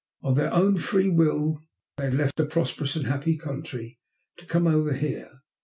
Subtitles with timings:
[0.23, 1.59] "Of their own free will
[1.97, 3.99] they had left a prosperous and happy country
[4.37, 5.43] to come over here.